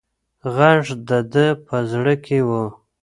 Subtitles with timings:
[0.55, 2.49] غږ د ده په زړه کې و.